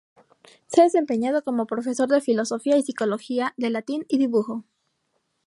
Se 0.65 0.81
ha 0.81 0.85
desempeñado 0.85 1.43
como 1.43 1.67
profesor 1.67 2.09
de 2.09 2.21
filosofía 2.21 2.75
y 2.75 2.81
psicología; 2.81 3.53
de 3.55 3.69
Latín, 3.69 4.03
y 4.09 4.17
Dibujo. 4.17 4.65